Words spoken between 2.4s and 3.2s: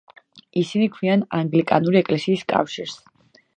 კავშირს.